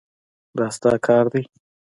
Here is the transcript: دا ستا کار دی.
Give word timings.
دا 0.57 0.65
ستا 0.75 0.91
کار 1.05 1.25
دی. 1.33 1.41